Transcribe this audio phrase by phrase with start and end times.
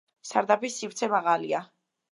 [0.29, 1.65] სარდაფის სივრცე მაღალია.